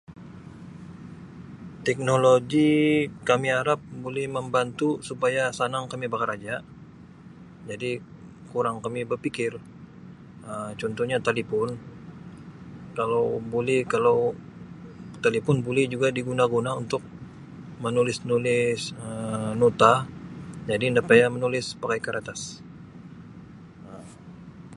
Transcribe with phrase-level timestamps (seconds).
[1.87, 2.71] Teknologi
[3.29, 6.55] kami harap buli membantu supaya sanang kami bakaraja
[7.69, 7.91] jadi
[8.51, 9.51] kurang kami bapikir
[10.49, 11.67] Um contohnya tadi pun
[12.99, 14.17] kalau boleh kalau
[15.23, 17.03] telepon buli juga diguna-guna untuk
[17.85, 19.93] menulis-nulis Um nota
[20.69, 22.41] jadi nda payah menulis pakai karatas
[23.89, 24.05] Um.